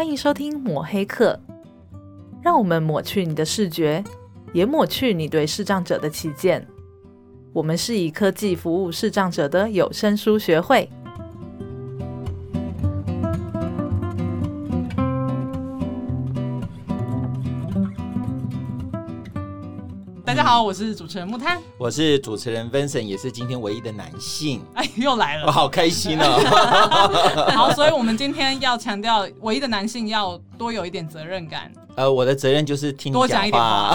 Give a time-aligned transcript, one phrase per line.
[0.00, 1.38] 欢迎收听抹黑课，
[2.42, 4.02] 让我们抹去你的视觉，
[4.54, 6.66] 也抹去你对视障者的偏见。
[7.52, 10.88] 我们是以科技服务视障者的有声书学会。
[20.50, 24.60] 好，我是主持人木炭，我是主持人 Vincent，也是今天唯一的男性。
[24.74, 27.54] 哎，又来了，我好开心哦！
[27.54, 31.72] 好，所以我们今天要强调，唯一的男性要多有一点责任感。
[31.94, 33.12] 呃，我的责任就是听。
[33.12, 33.94] 多讲一点话。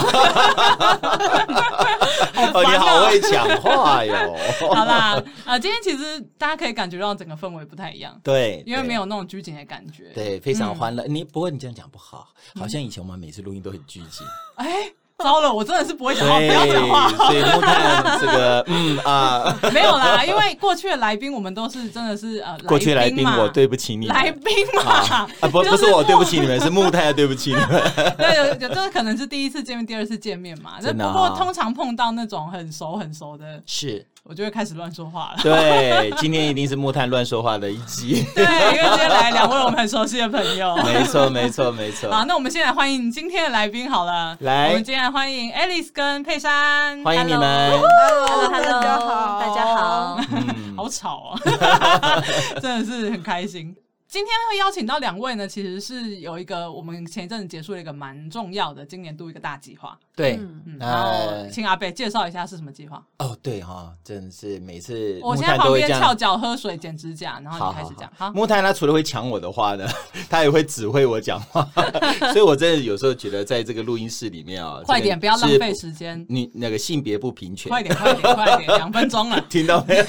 [2.54, 4.34] 哦，你好会讲话哟。
[4.74, 11.04] 好啦，呃，今天其实大家可以感觉到整个氛围不太一样，对，因为没有那种拘谨的感觉，对，非常欢乐。
[11.06, 12.28] 你不过你这样讲不好，
[12.58, 14.26] 好像以前我们每次录音都很拘谨。
[14.54, 14.90] 哎。
[15.18, 17.08] 糟了，我真的是不会讲话，不要讲话。
[17.08, 24.92] 所以木炭这个，嗯啊， 没有啦，因为过去的来宾我们都是真的是呃，过去来宾我对不起你，来宾嘛
[25.40, 27.82] 啊，不 不是我对不起你们，是木炭对不起你们。
[28.18, 30.72] 对，有有这可能是第一次见面，第二次见面嘛。
[30.80, 34.04] 不过通常碰到那种很熟很熟的，是。
[34.28, 35.38] 我就会开始乱说话了。
[35.42, 38.26] 对，今天一定是木炭乱说话的一集。
[38.34, 40.76] 对，因为今天来两位我们很熟悉的朋友。
[40.82, 42.10] 没错，没错，没错。
[42.10, 44.36] 好，那我们先来欢迎今天的来宾好了。
[44.40, 47.00] 来，我们今天来欢迎 Alice 跟佩珊。
[47.04, 47.70] 欢迎你们。
[47.70, 50.20] Hello，大家好，大家好。
[50.76, 52.20] 好吵啊！
[52.60, 53.76] 真的是很开心。
[54.08, 59.98] 今天会邀请到两位呢，其实是有一个我们前一阵子结束了一个蛮重要的今年度一个大计划。
[60.14, 61.10] 对，嗯，然后
[61.52, 63.04] 请阿贝介绍一下是什么计划。
[63.18, 68.10] 哦，对哈，真的是每次我现在旁边翘脚喝水剪指甲，然后你开始讲。
[68.16, 69.86] 好，木炭他除了会抢我的话呢，
[70.30, 71.68] 他也会指挥我讲话，
[72.32, 76.24] 所以我真的有时候觉得在这个录音室里面啊， 快点不要浪费时间。
[76.28, 80.04] 你那个性别不平权，快点快点快点，两分钟了，听到没有？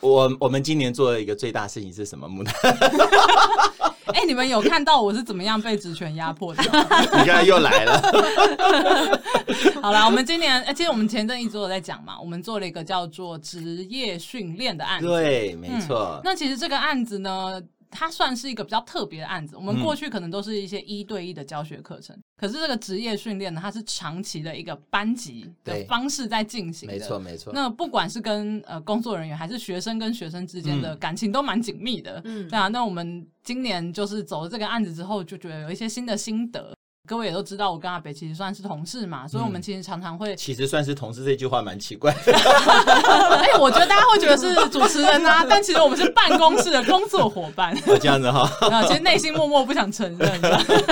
[0.00, 2.28] 我我们今年做了一个最大事情是什么？
[2.28, 2.54] 木炭，
[4.14, 6.62] 哎，你们有看到我是怎么样被职权压迫的？
[7.18, 9.20] 你刚才又来了。
[9.82, 15.06] 好了，我们今年，哎，其实我们前阵一直都有在讲嘛，我们做了一个叫做职业训练的案子。
[15.06, 16.16] 对，没错。
[16.16, 19.56] 嗯，那其实这个案子呢，它算是一个比较特别的案子。
[19.56, 26.94] 我们过去可能都是一些一对一的教学课程，嗯、可是这个职业训练呢，它是长期的一个班级的方式在进行的。
[26.94, 27.52] 没错，没错。
[27.52, 32.20] 那不管是跟呃工作人员，还是学生跟学生之间的感情都蛮紧密的。
[32.24, 32.68] 嗯，对啊。
[32.68, 36.72] 那我们今年就是走了这个案子之后，就觉得有一些新的心得。
[37.10, 40.36] 各位也都知道，我跟阿北其实算是同事嘛，所以我们其实常常会……
[40.36, 42.12] 其实算是同事这句话蛮奇怪。
[42.22, 47.76] 哎，我觉得大家会觉得是主持人啊，但其实我们是办公室的工作伙伴。
[47.98, 50.40] 这样子哈， 啊，其实内心默默不想承认。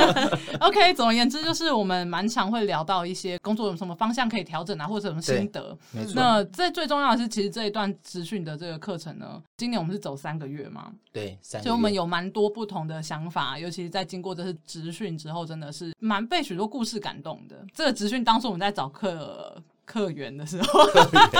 [0.58, 5.78] OK，总而言之，就是我们蛮常会聊到一些工作有什么方向可以调整啊，或者什么心得。
[6.16, 10.90] 那这最重要的是，其实这一段职训的这个课程呢，今年我们是走三个月嘛？
[11.12, 11.68] 对，三个月。
[11.68, 15.96] 所以我们有蛮多不同的想法，尤其是在经过这次职训之后，真的是。
[16.08, 17.54] 蛮被许多故事感动的。
[17.74, 20.84] 这个职训当初我们在找客客源的时候，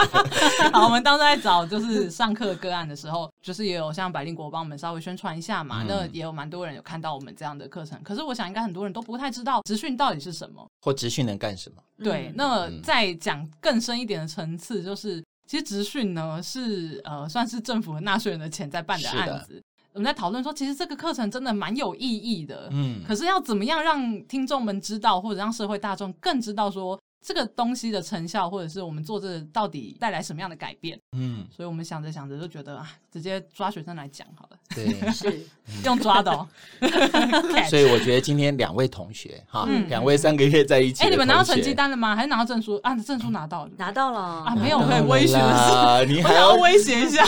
[0.73, 5.83] 好，我们当时在找就是上课个案的时候，就是也有像百灵国帮我们稍微宣传一下嘛。
[5.83, 7.99] 嗯、那也有蛮多人有看到我们这样的课程。
[8.03, 11.83] 可是我想应该很多人都不太知道职训到底是什么，或职训能干什么。
[12.05, 19.63] 对，那再讲更深一点的层次，就是其实职训呢是呃算是政府和纳税人的钱在办的案子。
[19.99, 35.45] 我们在讨论说，其实这个课程真的蛮有意义的，嗯，可是要怎么样让听众们知道，或者让社会大众更知道说这个东西的成效，或者是我们做这到底带来什么样的改变，嗯，所以我们想着想着就觉得啊，直接抓学生来讲好了，对， 是
[35.85, 36.47] 用抓的哦。
[37.69, 42.15] 所以我觉得今天两位同学哈， 两位三个月在一起，哎，你们拿到成绩单了吗？
[42.15, 42.95] 还是拿到证书啊？
[42.95, 44.55] 证书拿到了，拿到了啊？
[44.55, 47.27] 没有，可以威胁的是，你还要威胁一下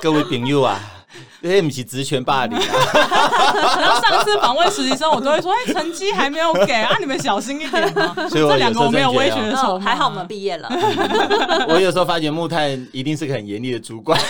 [0.00, 0.80] 各位朋友啊。
[1.42, 2.64] 这不是职权霸凌啊！
[3.78, 8.14] 然后上次访问实习生，我都会说：“哎，成绩还没有给啊，你们小心一点嘛。
[8.28, 10.68] ”所以这两个我没有威胁的时候，还好我们毕业了。
[11.68, 14.20] 我有时候发觉木炭一定是个很严厉的主管，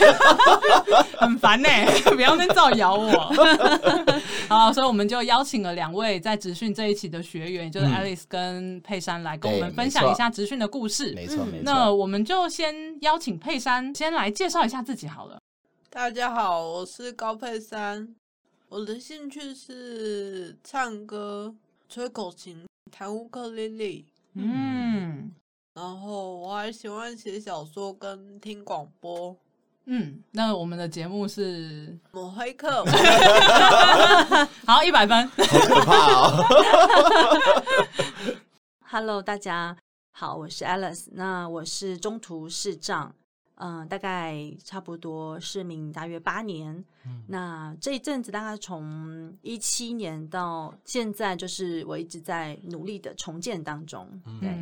[1.18, 1.68] 很烦呢，
[2.14, 3.32] 不要再造谣我。
[4.48, 11.12] 好，所以我们就邀请了两位在职训这一期的学员，就是 Alice 跟佩珊来跟我们分享一下职训的故事。
[11.14, 11.60] 没错，没错。
[11.62, 15.38] 那我们就先邀请佩珊先来介绍一下自己好了。
[15.96, 18.14] 大家好，我是高佩珊。
[18.68, 21.54] 我的兴趣是唱歌、
[21.88, 24.04] 吹口琴、弹乌克丽丽。
[24.34, 25.32] 嗯，
[25.72, 29.34] 然后我还喜欢写小说跟听广播。
[29.86, 32.84] 嗯，那我们的节目是抹黑客。
[34.68, 35.26] 好，一百分。
[35.26, 36.44] 好可怕哦。
[38.84, 39.74] Hello，大家
[40.12, 41.06] 好，我是 Alice。
[41.12, 43.14] 那我是中途视障。
[43.56, 46.74] 嗯、呃，大概差不多市民大约八年。
[47.04, 54.08] 嗯、那这一阵子大概从一七年到现在，就是我一直在努力的重建当中。
[54.24, 54.56] 嗯、对，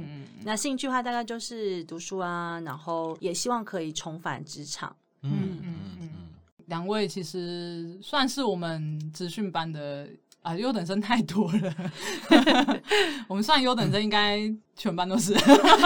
[0.44, 4.94] 那兴趣的话大概就是读书啊，然后也希望可以重返职场。
[5.22, 5.30] 嗯
[5.62, 6.10] 嗯嗯嗯，
[6.66, 10.08] 两位其实算是我们资讯班的。
[10.44, 11.74] 啊，优等生太多了，
[13.26, 14.38] 我们算优等生，应该
[14.76, 15.32] 全班都是，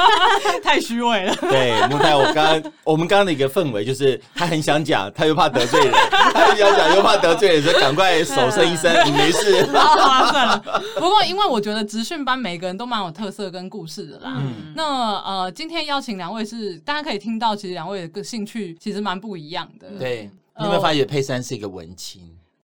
[0.64, 1.34] 太虚伪了。
[1.42, 9.64] 对，木太，我刚刚我们刚刚的一个氛围就是，他很想讲，他又怕得罪人，他很想讲又怕得罪人，所以赶快手伸一伸，你没事。
[9.72, 10.82] 好啊，算了。
[10.96, 14.38] 不过，因为我觉得职训班每一个人都蛮有特色跟故事的啦。
[14.40, 19.88] 嗯、那呃，今天邀请两位是，大家可以听到，其实两位的个兴趣其实蛮不一样的。
[20.00, 20.28] 对，
[20.58, 22.20] 你有没有发觉佩珊是一个文青？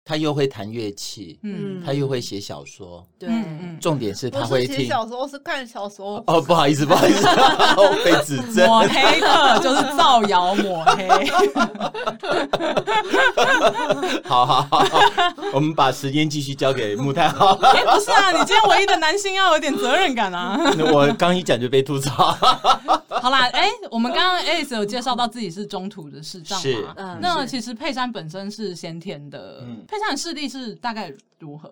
[0.08, 3.28] 他又会弹乐器，嗯，他又会写小说，对，
[3.78, 6.24] 重点是他会听小说，是看小说。
[6.26, 7.26] 哦，不好意思，不好意思，
[8.02, 8.66] 被指正。
[8.66, 11.06] 抹黑的就是造谣抹黑。
[14.24, 14.82] 好好好，
[15.52, 17.52] 我们把时间继续交给木太好。
[17.60, 20.58] 哎，不是啊，你今天唯一的男性要有点责任感啊。
[20.90, 22.32] 我刚一讲就被吐槽。
[23.20, 26.94] 好啦，哎，我们刚刚 Alice 有介绍到自己是中途的视障嘛？
[26.96, 29.62] 嗯，那其实佩珊本身是先天的，
[29.98, 30.00] 嗯。
[30.00, 31.68] 佩珊的视力是大概如何？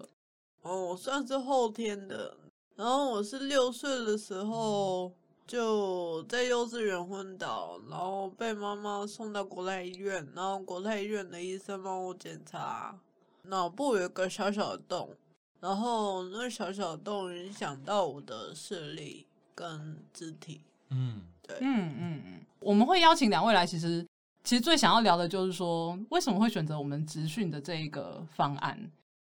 [0.62, 2.36] 哦，我算是后天的。
[2.74, 5.10] 然后我是六岁的时候
[5.46, 12.98] 就在幼稚园昏倒，然后被妈妈送到国泰医院，然后国泰医院的医生帮我检查，
[13.44, 15.14] 脑部有一个小小的洞，
[15.60, 20.60] 然后那小小的洞影响到我的视力跟肢体。
[20.90, 24.04] 嗯，对，嗯嗯嗯，我们会邀请两位来，其实。
[24.46, 28.78] 其实最想要聊的就是说，为什么会选择我们职训的这一个方案？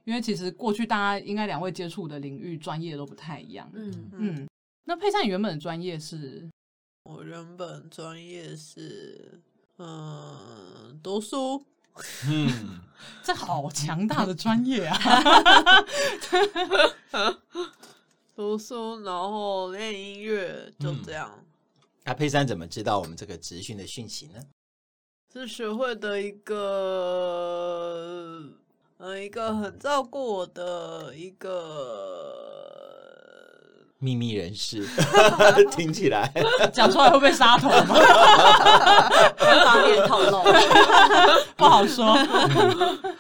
[0.04, 3.68] 因为其实过去大家应该两位接触的领域专业都不太一样。
[3.74, 4.48] 嗯嗯。
[4.84, 6.48] 那佩珊原本的专业是？
[7.04, 9.42] 我原本专业是
[9.80, 11.66] 嗯读书。
[12.30, 12.80] 嗯，
[13.26, 14.98] 这好强大的专业啊！
[18.36, 21.44] 读书，然后练音乐，就这样。
[22.04, 24.40] 那、嗯啊、佩珊怎么知道我们这个职训的讯息呢？
[25.38, 26.56] 是学会的一个，
[28.98, 31.54] 呃，一个很照顾我的一个
[34.00, 34.84] 秘密人士，
[35.70, 36.34] 听起来
[36.74, 37.86] 讲出来会被杀头吗？
[39.38, 40.42] 不方便透露，
[41.56, 42.16] 不好说。
[42.16, 43.16] 嗯、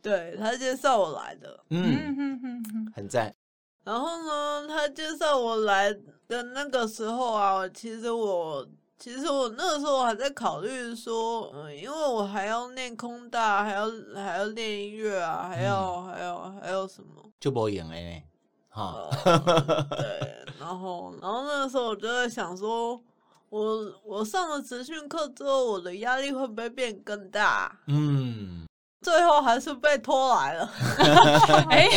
[0.00, 2.62] 对，他介绍我来的，嗯，
[2.94, 3.34] 很赞。
[3.82, 5.92] 然后呢，他介绍我来
[6.28, 8.64] 的那个时候啊，其实我。
[9.02, 17.20] 其实我那个时候还在考虑说，嗯，因为我还要念空大，还要还要练音乐啊，还要、嗯、还要还要什么？
[17.40, 18.24] 就不演哎，
[18.68, 23.02] 哈、呃， 对，然后然后那个时候我就在想说，
[23.48, 27.80] 我我上了职训课之后，我的压力会不会变更大？
[27.88, 28.64] 嗯。
[29.02, 30.70] 最后还是被拖来了，
[31.68, 31.88] 哎，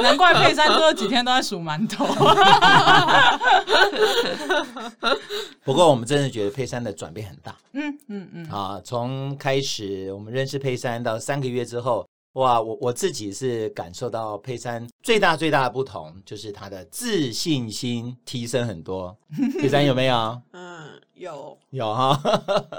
[0.00, 2.06] 难怪佩珊这几天都在数馒头。
[5.64, 8.46] 不过我们真的觉得佩珊的转变很大，嗯嗯嗯。
[8.50, 19.16] 啊，从开始我们认识佩珊到三个月之后，哇，我我自己是感受到佩珊最大最大的不同，就是她的自信心提升很多。
[19.60, 20.40] 佩珊有没有？
[20.52, 22.20] 嗯，有有哈。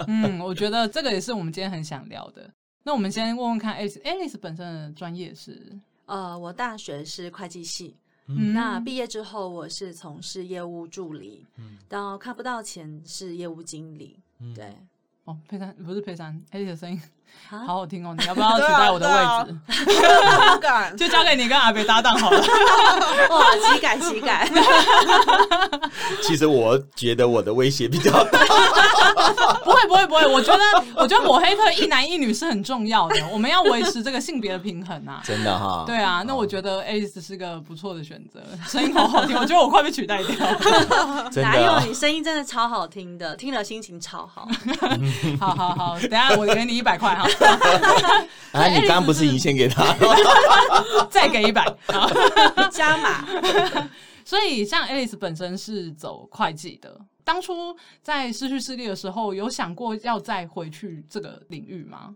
[0.08, 2.50] 嗯，我觉得这个也是我们今天很想聊的。
[2.84, 5.80] 那我们先问问看，Alice，Alice 本身的专业是？
[6.06, 7.96] 呃，我大学是会计系，
[8.28, 14.76] 嗯、那毕业之后我是从事业务助理，嗯、到看不到钱是业务经理，嗯、对。
[15.26, 17.02] 哦，佩珊不是佩珊，Alice 的声音。
[17.48, 18.14] 好好听哦！
[18.20, 19.58] 你要不要取代我的位置？
[20.54, 22.40] 不敢， 就交给你跟阿北搭档好了。
[23.30, 24.48] 哇，岂敢岂敢！
[26.22, 28.40] 其实我觉得我的威胁比较大。
[29.64, 30.62] 不会不会不会，我觉得
[30.96, 35.22] 我觉得抹黑客一男一女是很重要的，我们要维持这个性别的平衡啊！
[35.24, 35.84] 真的哈。
[35.88, 40.36] 对啊，那我觉得 Alice 是个不错的选择，声音好好听，我觉得我快被取代掉。
[41.42, 44.48] 哪有你声音真的超好听的，听了心情超好。
[45.40, 47.28] 好好好，等下我给你一百块哈。
[48.54, 48.68] 啊！
[48.68, 49.84] 你刚刚不是已经先给他，
[51.10, 51.66] 再给一百，
[52.72, 53.26] 加码。
[54.26, 62.16] 所以，像 Alice 本身是走会计的，当初在失去视力的时候，有想过要再回去这个领域吗？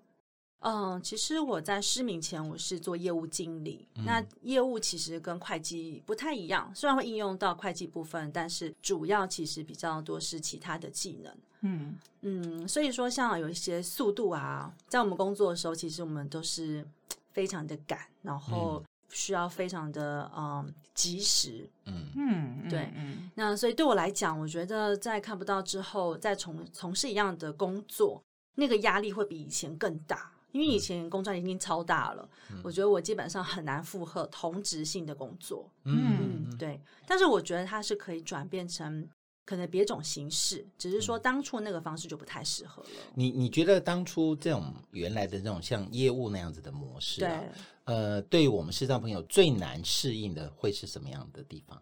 [0.61, 3.87] 嗯，其实我在失明前，我是做业务经理。
[3.95, 11.33] 嗯、那业务其实跟会计不太一样，虽然会应用到会计部分，但是主要其实比较多是其他的技能。
[11.61, 16.85] 嗯嗯，所以说像有一些速度啊，在我们工作的时候，其实我们都是
[17.31, 21.69] 非常的赶，然后需要非常的嗯及时。
[21.85, 22.91] 嗯嗯，对。
[22.95, 28.21] 嗯，那所以对我来讲，我觉得在看不到之后，再从从事一样的工作，
[28.55, 30.31] 那个压力会比以前更大。
[30.53, 35.69] 因为以前工作已经超大了，嗯、我觉得我基本上很难负荷同职性的工作。
[35.83, 36.81] 嗯，对。
[37.05, 39.07] 但是我觉得它是可以转变成
[39.47, 42.89] 可能别种形式，只是说当初那个方式就不太适合了。
[43.15, 47.49] 你你觉得当初这种原来的这种像业务那样子的模式、啊，对，
[47.85, 51.81] 呃，对于我们视障朋友最难适应的会是什么样的地方？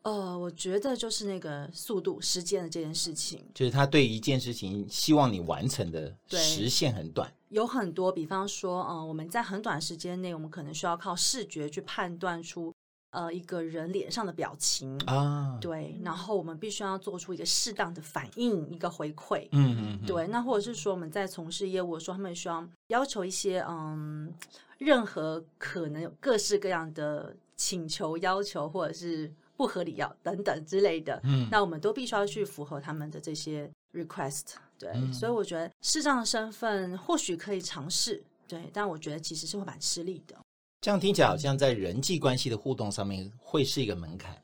[0.00, 7.30] 呃，我觉得就是那个速度、时间的这件事情，就是他对一件事情希望你完成的时限很短。
[7.48, 12.72] 有很多，比方说，嗯、呃，我们在很短时间内，我们可能需要靠视觉去判断出，
[13.16, 24.32] 呃，一个人脸上的表情啊，对，然后我们必须要做出一个适当的反应，一个回馈，嗯嗯，嗯对，那或者是说我们在从事业务的时候，他们需要要求一些，嗯，
[24.78, 29.32] 任何可能有各式各样的请求、要求，或者是。
[29.56, 34.42] 不合理要等等之类的，嗯，那我们都必须要去符合他们的这些 request，
[34.78, 40.36] 对，嗯、所以我觉得适当的身份或许可以尝试，对，但我觉得其实是会蛮吃力的。
[40.80, 44.40] 这样听起来好像在人际关系的互动上面会是一个门槛。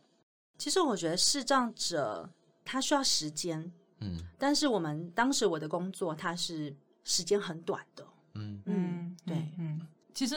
[0.58, 2.28] 其实我觉得视障者
[2.64, 6.74] 他需要时间，嗯，但是我们当时我的工作它是
[7.04, 9.80] 时间很短的，嗯嗯，对，嗯，
[10.14, 10.36] 其实。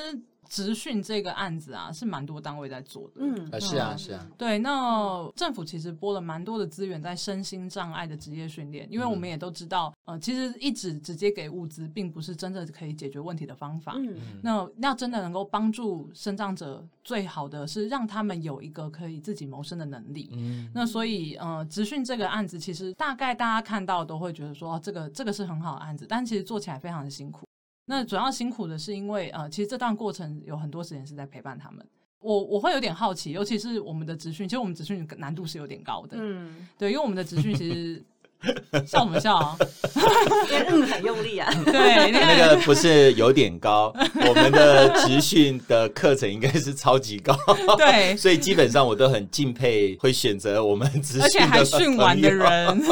[0.49, 3.13] 职训这个案子啊，是蛮多单位在做的。
[3.17, 4.27] 嗯，是啊，是啊。
[4.37, 13.93] 对，那政府其实拨了蛮多的资源在身心障碍的职业训练，因为我们也都知道，呃，其实一直直接给物资，并不是真的可以解决问题的方法。
[13.97, 20.29] 嗯，那要真的能够帮助身障者，最好的是让他们有一个可以自己谋生的能力。
[20.33, 27.47] 嗯，那所以，呃，职训这个案子，其实大概大家看到都会觉得说，哦，这个这个是很好的案子，但其实做起来非常的辛苦。
[27.85, 31.85] 那主要辛苦的是因为呃，其实这段过程有很多时间是在陪伴他们。
[32.19, 36.17] 我我会有点好奇，尤其是我们的职训，其实我们职训难度是有点高的。
[36.19, 38.03] 嗯，对，因为我们的职训其实。
[38.85, 39.57] 笑什么笑啊？
[40.67, 41.51] 嗯，很用力啊。
[41.65, 43.93] 对，那个不是有点高，
[44.27, 47.35] 我们的职训的课程应该是超级高。
[47.77, 52.83] 对，所以基本上我都很敬佩会选择我们职训而且还训完的人。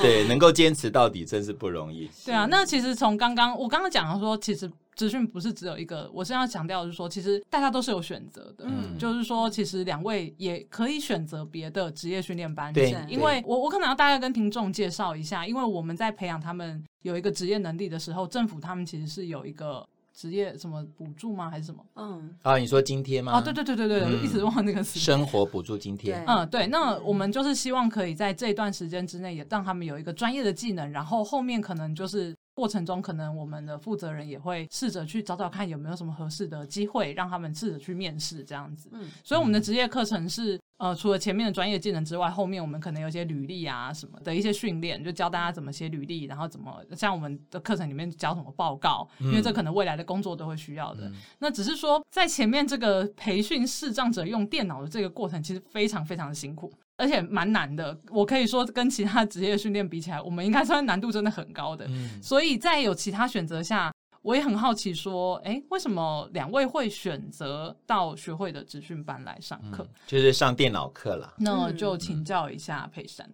[0.00, 2.10] 对，能够坚持到底真是不容易。
[2.24, 4.70] 对啊，那其实从刚刚我刚刚讲到说，其实。
[4.94, 19.84] 职训不是只有一个，我是要强调的是说，其实大家都是有选择的，嗯，就是说，其实两位也可以选择别的职业训练班，对，因为我我可能要大概跟听众介绍一下，因为我们在培养他们有一个职业能力的时候，政府他们其实是有一个
[20.14, 21.50] 职业什么补助吗？
[21.50, 21.84] 还是什么？
[21.96, 23.32] 嗯，啊，你说津贴吗？
[23.32, 26.22] 啊，对对对对对，嗯、一直忘了那个词，生活补助津贴。
[26.28, 32.32] 嗯，对，那我们就是希望可以在这段时间之内，也让他们有一个专业的技能，然后后面可能就是。
[32.54, 38.88] 过程中，可能我们的负责人也会试着去找找看有没有什么合适的机会，让他们试着去面试这样子。
[38.92, 51.08] 嗯，所以我们的职业课程是，呃，除了前面的专业技能之外，后面我们可能有些履历啊什么的一些训练，就教大家怎么写履历，然后怎么像我们的课程里面教什么报告，因为这可能未来的工作都会需要的。
[51.08, 56.72] 嗯，那只是说，在前面这个培训视障者用电脑的这个过程，其实非常非常的辛苦。
[57.04, 61.84] 而且蛮难的，我可以说跟其他职业训练比起来，我们应该算难度真的很高的。
[61.90, 63.92] 嗯，所以在有其他选择下，
[64.22, 69.82] 我也很好奇说，哎，为什么两位会选择到学会的职训班来上课？
[69.84, 71.34] 嗯，就是上电脑课啦。
[71.36, 73.28] 那就请教一下佩珊。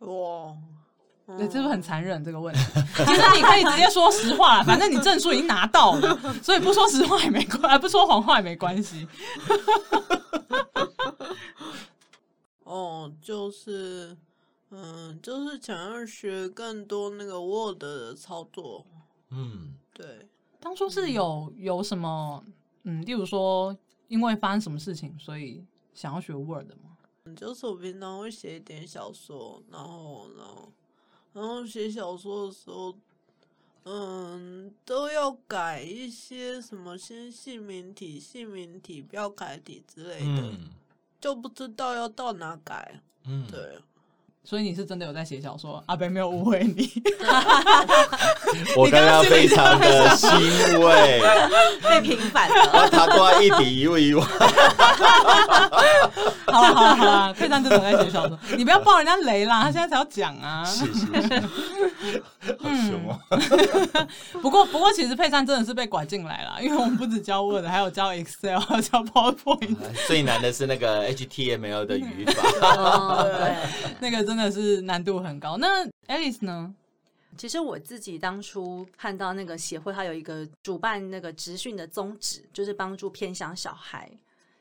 [0.00, 0.54] 哇，
[1.38, 2.60] 对，这是不是很残忍这个问题？
[3.06, 9.08] 其实你可以直接说实话，反正你证书已经拿到了， 所以不说实话也没关，不说谎话也没关系。
[12.64, 14.16] 哦，就是，
[14.70, 18.84] 嗯，就是想要学更多那个 Word 的操作。
[19.30, 20.28] 嗯，对。
[20.60, 22.42] 当初是有有什么，
[22.84, 23.76] 嗯，例如说，
[24.08, 26.96] 因为发生什么事情，所以想要学 Word 吗？
[27.36, 30.72] 就是我平常会写一点小说，然后，然后，
[31.34, 32.94] 然后写小说的时候，
[33.84, 40.50] 嗯，都要改一些什么先姓名体、姓名体、标楷体之类的。
[40.50, 40.70] 嗯
[41.24, 43.78] 就不知道要到哪改，嗯，对，
[44.44, 46.90] 所以你是真的有在写小说，阿北没有误会你，
[48.76, 50.30] 我刚刚非常的欣
[50.80, 51.22] 慰，
[51.82, 54.04] 被平反了，他多一笔一位。
[54.04, 54.26] 一万，
[56.46, 61.42] 好了好了好了，佩珊真的在写小说，你不要爆人家雷啦，他现在才要讲啊，是是是，
[62.60, 63.18] 好凶啊，
[64.42, 71.14] 不过不过其实佩珊真的是被拐进来了，因为我们不止教 Word，还有教 Excel，还有教 PowerPoint，最难的是那个。
[71.14, 73.54] HTML 的语法，对，
[74.00, 75.56] 那个真的是难度很高。
[75.56, 76.74] 那 Alice 呢？
[77.36, 84.10] 其实我自己当初看到那个协会，它有一个主办那个职训的宗旨，就是帮助偏乡小孩。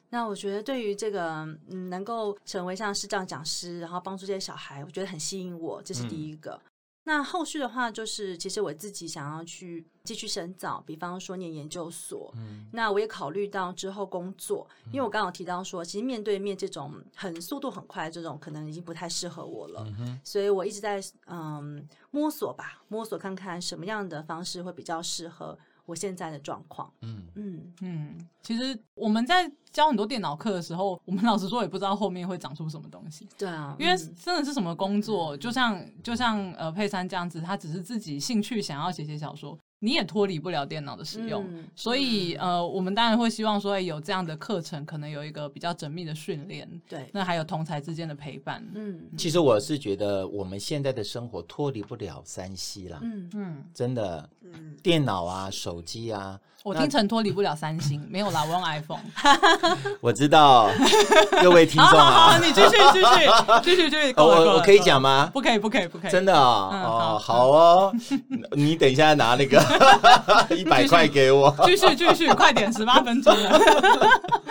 [0.10, 6.52] 那我觉得对于这个，嗯，能够成为像视障讲师，然后帮助这些小孩，我觉得很吸引我，这是第一个。
[6.54, 6.73] 嗯
[7.06, 12.34] 那后续的话，就是其实我自己想要去继续深造，比方说念研究所。
[12.38, 19.86] 嗯，那我也考虑到之后工作，因为我刚刚有提到说，其实面对面这种很速度很快这种，可能已经不太适合我了。
[20.00, 25.58] 嗯，所以我一直在嗯摸索吧，摸索看看什么样的方式会比较适合。
[25.86, 33.28] 我现在的状况，嗯嗯嗯，其实我们在教很多电脑课的时候，我们老实说也不知道后面会长出什么东西。
[33.38, 39.58] 对啊，因为真的是什么工作，就像就像呃佩珊这样子，他只是自己兴趣想要写写小说。
[39.84, 46.66] 你也脱离不了电脑的使用，嗯、所以呃，我们当然会希望说有这样的课程，可能有一个比较缜密的训练。
[46.88, 48.66] 对，那还有同才之间的陪伴。
[48.76, 53.00] 嗯，其实我是觉得我们现在的生活脱离不了三 C 啦。
[53.02, 56.40] 嗯嗯，真的，嗯，电脑啊，手机啊。
[56.64, 59.02] 我听成脱离不了三星，没有啦，我用 iPhone。
[60.00, 60.70] 我知道，
[61.42, 63.30] 各位听众啊，你继续继续
[63.62, 64.14] 继续继续。
[64.16, 65.30] 我我可以讲吗？
[65.34, 66.12] 不可以不可以不可以。
[66.12, 67.96] 真的啊哦，好哦，
[68.54, 69.60] 你等一下拿那个
[70.56, 71.56] 一百块给我。
[71.66, 73.60] 继续继续，快点，十八分钟了。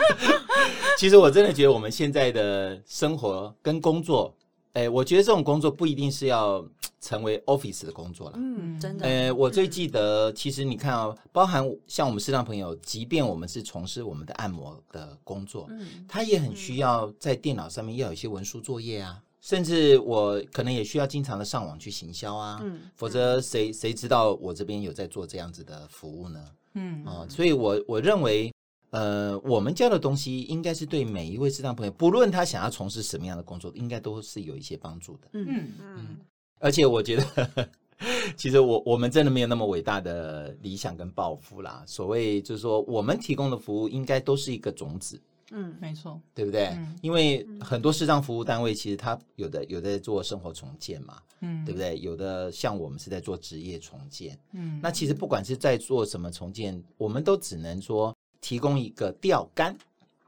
[0.98, 4.34] 其实我真的觉得我们现在的生活跟工作，
[4.74, 6.64] 哎，我觉得这种工作不一定是要。
[7.04, 9.04] 成为 office 的工作了，嗯，真的。
[9.04, 26.48] 呃，我最记得，其实你看啊，包含像我们视障朋友，即便我们是从事我们的按摩的工作，嗯，他也很需要在电脑上面要有一些文书作业啊，甚至我可能也需要经常的上网去行销啊，嗯，否则谁谁知道我这边有在做这样子的服务呢？
[26.74, 28.54] 嗯啊，所以我我认为，
[28.90, 35.28] 呃，我们教的东西应该是对每一位视障朋友，不论他想要从事什么样的工作，应该都是有一些帮助的。
[35.32, 35.74] 嗯嗯。
[35.80, 36.16] 嗯
[36.60, 37.68] 而且我觉得，
[38.36, 41.82] 其实我我们真的没有那么伟大的理想跟抱负啦。
[41.88, 45.20] 所谓就是说，我们提供的服务应该都是一个种子。
[45.52, 46.66] 嗯，没错，对不对？
[46.68, 51.98] 嗯、因为很多视障服务单位其实它有的有的在做生活重建嘛，嗯，对不对？
[52.00, 54.38] 有的像我们是在做职业重建。
[54.52, 59.76] 嗯，那其实不管是在做什么重建，我们都只能说提供一个钓竿。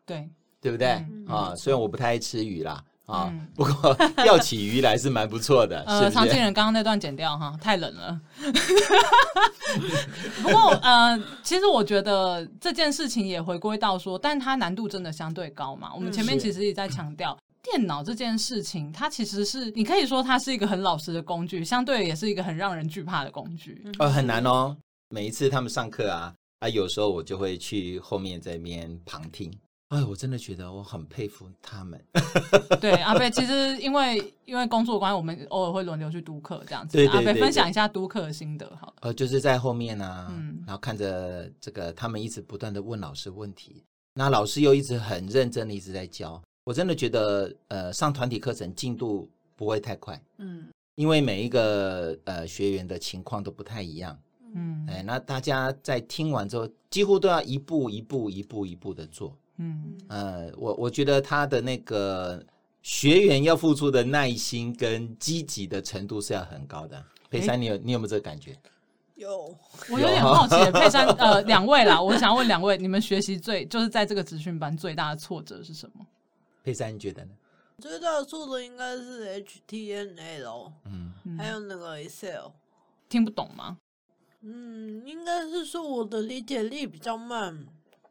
[0.07, 0.29] 对，
[0.61, 0.89] 对不对？
[0.89, 2.85] 嗯、啊，虽然我不太爱吃鱼啦。
[3.07, 5.85] 啊，嗯、不过钓起鱼来是蛮不错的。
[5.87, 8.19] 呃，常青人刚刚那段剪掉哈，太冷了。
[10.43, 15.93] 不过呃，其实我觉得这件事情也回归到说，但它难度真的相对高嘛。
[15.95, 23.85] 我们前面其实也在强调，电脑这件事情，它其实是你可以说它是一个很老实的工具，相对也是一个很让人惧怕的工具。
[23.99, 24.75] 呃，很难哦。
[25.11, 29.53] 每一次他们上课啊，啊，有时候我就会去后面这边旁听。
[29.95, 32.05] 哎，我真的觉得我很佩服他们。
[32.81, 36.97] 对，阿贝，其实因为因为工作关系，我们偶尔会轮流去督课这样子。
[36.97, 38.93] 对对对对，阿贝分享一下督课的心得，好。
[39.03, 46.43] 呃，就是在后面啊，嗯，然后看着这个他们一直不断的问老师问题，那老师又一直很认真的一直在教。
[46.65, 54.19] 我真的觉得，呃，上团体课程进度不会太快，嗯，因为每一个呃学员的情况都不太一样，
[54.55, 59.37] 嗯，哎，那大家在听完之后，几乎都要一步一步一步一步的做。
[59.57, 62.45] 嗯呃，我我觉得他的那个
[62.83, 67.03] 学员要付出的耐心跟积极的程度是要很高的。
[67.31, 68.57] 佩珊，你有你有没有这个感觉？
[69.15, 69.57] 有，
[69.91, 76.05] 我有点好奇， 佩珊呃，两位啦，我想问两位，你们学习最就是在这个职训班最大的挫折是什么？
[76.65, 77.31] 佩珊，你觉得呢？
[77.79, 82.51] 最大的挫折应该是 HTML，嗯，还有那个 Excel，
[83.09, 83.79] 听不懂吗？
[84.43, 87.67] 嗯，应该是说我的理解力比较慢，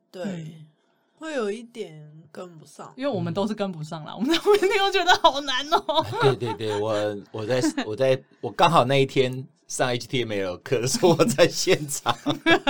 [0.10, 0.24] 对。
[0.24, 0.68] 嗯
[1.24, 4.12] 会有一点跟不上，因为我们都是跟不上了。
[4.12, 6.06] 嗯、我们在后面又觉得好难哦。
[6.22, 6.94] 对对对，我
[7.32, 12.14] 我在我在我刚好那一天上 HTML 课的时候，我在现场。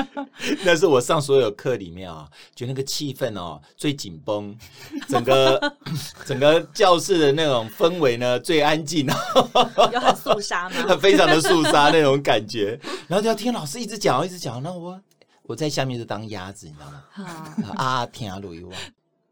[0.63, 4.56] 那是我上所有课里面啊，觉得那个气氛哦最紧绷，
[5.08, 5.76] 整个
[6.26, 9.08] 整个教室的那种氛围呢最安静，
[9.92, 10.96] 有很肃杀吗？
[10.98, 15.00] 非常的肃杀那种感觉，然后就要听老师一直讲一直讲，那我。
[15.43, 17.06] 我在下面就当鸭子，你知道吗？
[17.13, 18.79] 啊，啊，听啊，录一万。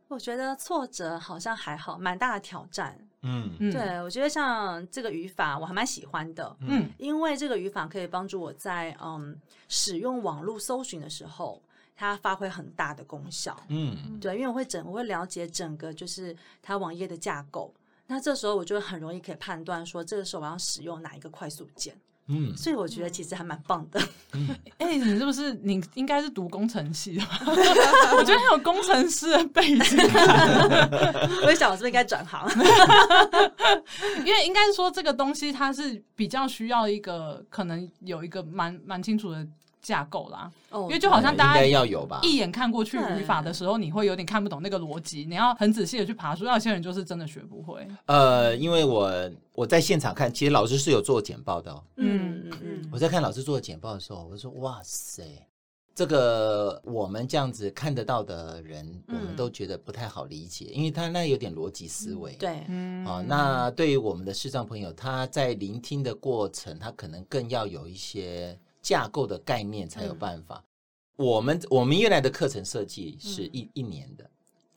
[0.09, 2.99] 我觉得挫折好像还好，蛮大的挑战。
[3.21, 6.53] 嗯，对，我觉得像这个语法我还蛮喜欢的。
[6.59, 11.61] 嗯，因为这个语法可以帮助我在嗯使用网络搜寻的时候，
[11.95, 13.55] 它发挥很大的功效。
[13.69, 17.73] 嗯，对，因为我会整我会了解整个就是它网页的架构，
[18.07, 21.95] 那这时候我就很容易可以判断说，这个时候我要使用哪一个快速键。
[22.33, 23.99] 嗯，所以我觉得其实还蛮棒的。
[24.77, 27.23] 哎、欸，你是不是你应该是读工程系的？
[28.15, 29.97] 我觉得很有工程师的背景。
[31.43, 32.49] 我也想我是不是应该转行？
[34.25, 39.45] 因为应该说这个东西它是比较需要一个可能有一个蛮蛮清楚的。
[39.81, 46.45] 架构啦，哦，因为就好像大家要有吧，一眼看过去语法的时候，你会有点看不懂那个逻辑，你要很仔细的去爬书。
[46.45, 47.87] 有些人就是真的学不会。
[48.05, 51.83] 呃，因为我我在现场看，其实老师是有做简报的哦。
[51.97, 52.89] 嗯嗯嗯。
[52.91, 55.23] 我在看老师做简报的时候，我就说：“哇塞，
[55.95, 63.03] 这个我们这样子看得到的人，我们都觉得不太好理解，因为他那有点逻辑思维。”对，嗯。
[63.07, 68.59] 哦，那对于我们的视障朋友，他在聆听的过程，他可能更要有一些。
[68.81, 70.63] 架构的概念才有办法。
[71.17, 74.29] 嗯、我们我们原来的课程设计是一、嗯、一年的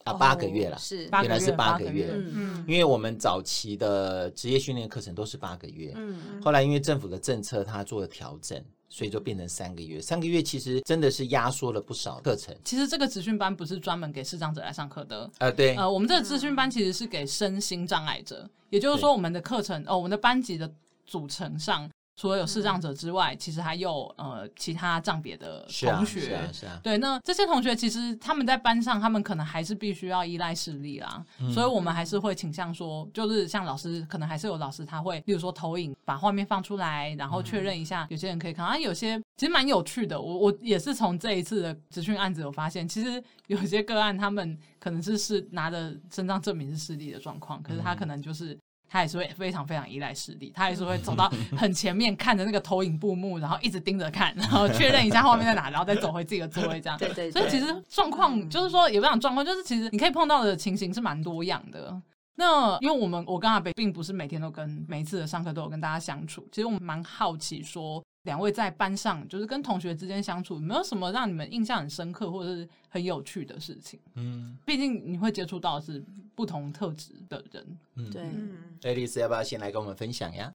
[0.04, 2.10] 啊，八个月了，是原来是八个月。
[2.12, 9.98] 嗯，因为我们早期的职业训练课程都是八个月，嗯，后来因为政府的政策它做了调整，所以就变成三个月。
[10.02, 12.54] 三个月其实真的是压缩了不少课程。
[12.62, 20.70] 其实这个职训班不是专门给视障者来上课的，呃，对，呃，我们这个职训班其实是给身心障碍者，也就是说，我们的课程哦，我们的班级的
[21.06, 21.88] 组成上。
[22.16, 25.86] 除了有视障者之外，嗯、其实还有呃其他障别的同学。
[25.86, 26.80] 是啊，是啊，是啊。
[26.82, 31.24] 对，那这些同学其实他们在班上，他们可能还是必须要依赖视力啦。
[31.40, 38.64] 嗯、所以我们还是会倾向说，就是像老师，可能还是有老师他会，例如说投影，把画面放出来，然后确认一下，有些人可以看。
[38.64, 40.20] 啊，有些其实蛮有趣的。
[40.20, 48.56] 我我也是从这一次的职训案子有发现，其实有些个案他们可能是是拿着身障证明是视力的状况，可是他可能就是。
[48.88, 56.98] 他也是会非常非常依赖视力，他也是会走到 很前面看着那个投影布幕，然后一直盯着看，然后确认一下画面在哪，然后再走回自己的座位这样。
[56.98, 57.30] 对对。
[57.30, 62.00] 所以其实状况就是说，也不讲状况，就是其实你可以碰到的情形是蛮多样的。
[62.36, 68.02] 那因为我们我跟阿北并不是每天都跟每一次的上课都有跟大家相处，其实我们蛮好奇说。
[68.24, 74.00] 两位在班上就是跟同学之间相处，有没有什么让你们印象很深刻或者是很有趣的事情？
[74.14, 76.02] 嗯，毕竟你会接触到是
[76.34, 77.78] 不同特质的人。
[77.96, 78.90] 嗯，对。
[78.90, 80.50] 爱丽丝要不要先来跟我们分享呀？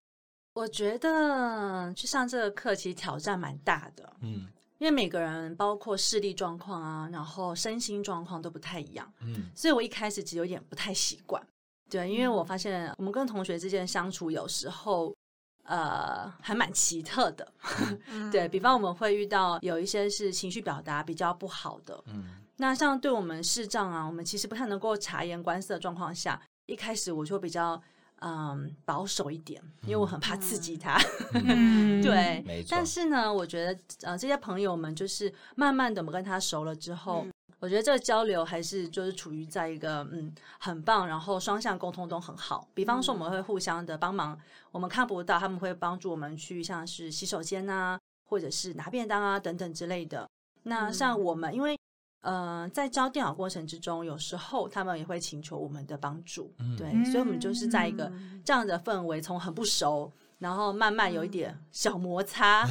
[0.53, 4.13] 我觉得去上这个课其实挑战蛮大的。
[4.21, 4.47] 嗯，
[4.79, 9.13] 因为每个人包括视力状况啊，然后身心状况都不太一样。
[9.21, 11.41] 嗯，所以我一开始其实有点不太习惯。
[11.88, 15.15] 对，因为我发现我们跟同学之间相处有时候。
[15.69, 17.47] 呃，还蛮奇特的，
[18.32, 22.25] 对，比方我们会遇到有一些是情绪表达比较不好的，嗯，
[22.58, 27.79] 那像对我们视障啊，我们其实不太能够察言观色的状况下，一开始我就比较
[28.21, 30.99] 嗯保守一点，因为我很怕刺激他，
[31.45, 32.69] 嗯、对，没错。
[32.71, 37.25] 但是呢，我觉得呃这些朋友们就是慢慢的我们跟他熟了之后。
[37.25, 42.67] 嗯我觉得这个交流还是就是处于在一个嗯很棒，然后双向沟通都很好。
[42.73, 44.39] 比方说我们会互相的帮忙，
[44.71, 50.27] 我们看不到，他们会帮助我们去像是洗手间啊，或者是拿便当啊等等之类的。
[50.63, 51.77] 那像我们因为
[52.21, 58.11] 呃在教电脑过程之中，有时候他们也会请求我们的帮助，对，所以我们就是在一个
[58.45, 60.11] 这样的氛围，从很不熟。
[60.39, 62.65] 然后慢慢有一点小摩擦，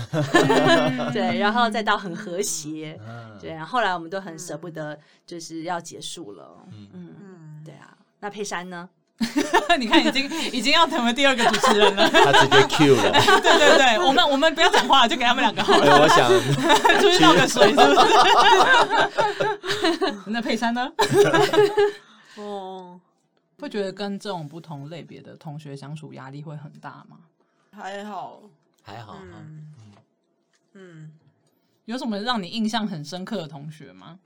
[1.12, 2.98] 对，然后再到很和谐，
[3.40, 8.88] 对，然后后来我们都很舍不得，就是要结束了，嗯嗯，对啊，那佩珊呢？
[9.80, 13.10] 你看，已经已经要成为第二个主持人了，他直接 Q 了，
[13.42, 16.00] 对对对，我们我们不要讲话，就给他们两个好了。
[16.00, 16.30] 我想
[17.00, 17.80] 出去倒个水，是不
[20.06, 20.30] 是？
[20.30, 20.88] 那佩珊呢？
[22.36, 23.00] 哦，
[23.58, 27.18] 会觉得跟这种不同类别的同学相处压力会很大吗？
[27.78, 28.42] 还好，
[28.82, 29.72] 还好，嗯
[30.72, 31.12] 嗯，
[31.84, 34.18] 有什么让你印象很深刻的同学吗？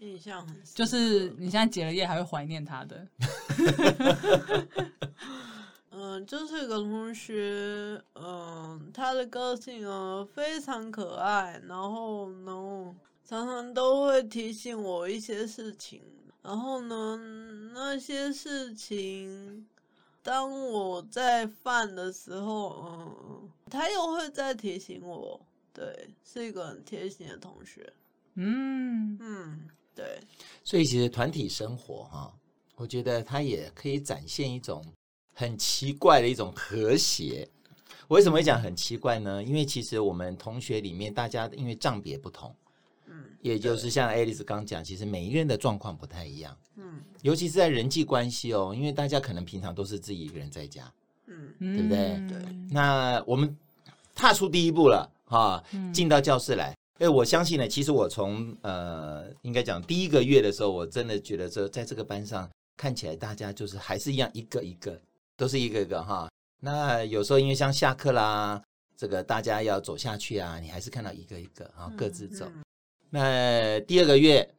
[0.00, 3.08] 印象很深，就是你现在结了业还会怀念他的。
[5.92, 12.94] 嗯，就是有个同学，嗯，他的个性啊非常可爱，然后呢，
[13.24, 16.02] 常常都会提醒我一些事情，
[16.42, 17.18] 然后呢，
[17.72, 19.66] 那些事情。
[20.24, 25.38] 当我在犯的时候，嗯，他又会再提醒我，
[25.74, 27.92] 对，是一个很贴心的同学，
[28.36, 30.18] 嗯嗯，对。
[30.64, 32.34] 所以其实团体生活哈，
[32.74, 34.82] 我觉得它也可以展现一种
[35.34, 37.46] 很奇怪的一种和谐。
[38.08, 39.44] 我为什么会讲很奇怪呢？
[39.44, 42.54] 因为其实我们同学里面大家因为账别不同。
[43.40, 50.92] 也就是像 Alice 刚讲，其实每一个人的状况不太一样，嗯，尤其是在人际关系哦，因为大家可能平常都是自己一个人在家，
[51.26, 51.98] 嗯，对不对？
[52.28, 52.52] 对。
[52.70, 53.56] 那我们
[54.14, 65.00] 踏出第一步了，哈，进到教室来，哎，我相信呢，其实我从呃，应该讲第一个月的时候，我真的觉得这在这个班上看起来大家就是还是一样，一个一个
[65.36, 66.28] 都是一个一个哈。
[66.60, 68.62] 那有时候因为像下课啦。
[68.96, 72.46] 这个大家要走下去啊，你还是看到一个一个啊，各自走。
[72.46, 72.62] 嗯嗯、
[73.14, 74.52] 那第二个月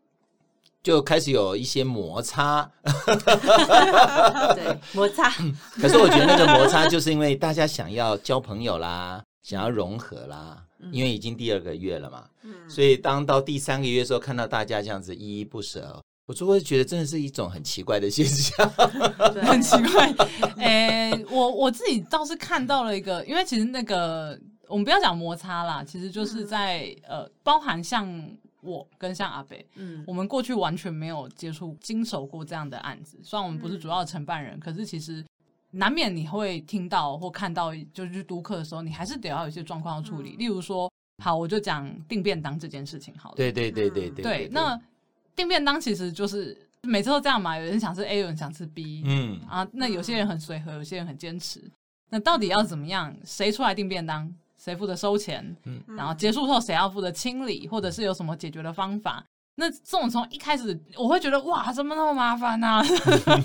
[0.81, 2.71] 就开始有一些摩擦，
[4.55, 5.29] 对，摩擦。
[5.75, 10.63] 可是我觉得那个摩擦就是因为大家想要交朋友啦，想要融合啦，
[10.93, 18.69] 因为已经第二个月了嘛，嗯、所以当到第三个月的时候，看到大家这样子依依不舍，我就会觉得真的是一种很奇怪的现象，
[19.43, 20.15] 很奇怪。
[20.55, 24.39] 哎、欸，我我自己倒是看到了一个，因为其实那个
[24.69, 28.07] 我们不要讲摩擦啦，其实就是在、嗯、呃，包含像
[28.65, 33.19] 我跟像阿北，嗯，我们过去完全没有接触经手过这样的案子。
[33.23, 35.23] 虽然我们不是主要的承办人，嗯、可是其实
[35.71, 40.35] 难免你会听到或看到，就是去督课的时候，你还是得要有一些状况要处理。
[40.35, 40.91] 嗯、例如说，
[41.23, 43.35] 好，我就讲订便当这件事情好了。
[43.35, 44.81] 对对对对对，对，那。
[45.35, 51.61] 订便当其实就是每次都这样嘛，有人想吃 A，有人想吃 B，嗯啊，那有些人很随和，有些人很坚持。
[52.09, 53.13] 那到底要怎么样？
[53.25, 54.33] 谁出来订便当？
[54.65, 55.55] 谁负责收钱？
[55.65, 59.23] 嗯，然后结束后谁要负责清理，或者是有什么解决的方法？
[59.57, 62.81] 那这种从一开始我会觉得哇，怎么那么麻烦呢？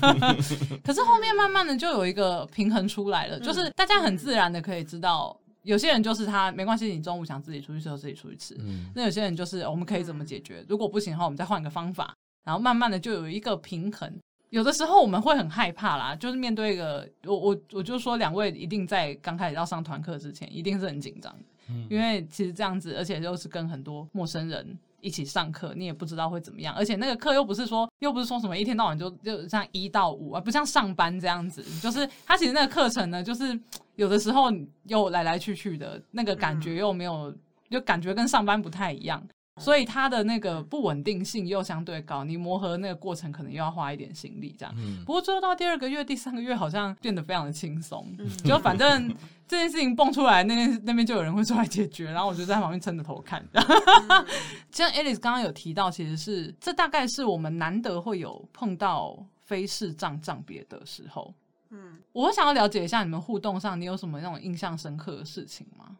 [0.83, 5.39] 可是后面慢慢的就有一个平衡出来了，就是大家很自然的可以知道。
[5.61, 8.57] 有些人就是他没关系，你中午想自己出去吃就自己出去吃。
[8.59, 10.65] 嗯，那有些人就是我们可以怎么解决？
[10.67, 14.11] 如果不行的话，我们再换一个方法，然后慢慢的就有一个平衡。
[14.51, 21.35] 有的时候我们会很害怕啦，就是面对一个我我我就说两位一定在刚开始要上团课之前一定是很紧张，
[21.69, 24.77] 嗯，因为其实这样子，而且又是跟很多陌生人。
[25.03, 33.59] 一起上课，你也不知道会怎么样，而且那个课又不是说，又不是说什么一天到晚就就像一到五，啊不像上班这样子，就是他其实那个课程呢，就是
[33.95, 34.51] 有的时候
[34.83, 37.35] 又来来去去的，那个感觉又没有，
[37.71, 39.19] 就感觉跟上班不太一样。
[39.57, 44.73] 所以它的那个不稳定性又相对高，你磨合那个过程可能又要花一点心力，这样。
[44.77, 45.03] 嗯。
[45.05, 49.09] 不过最后到第二个月、第三个月，好像变得非常的轻松，嗯、 就反正
[49.47, 53.45] 这件事情蹦出来，那边那边就有人会出来解决，然后我就在旁边撑着头看。
[53.51, 54.25] 嗯、
[54.71, 61.33] 像 Alice 刚刚有提到，其实是这大概是我们难得会有碰到非视障障别的时候。
[61.69, 61.99] 嗯。
[62.13, 65.97] 我想要了解一下你们互动上，你有什么那种印象深刻的事情吗？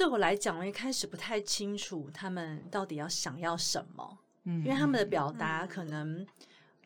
[0.00, 6.20] 对我来讲，我一开始不太清楚他们到底要想要什么，嗯，因为他们的表达可能，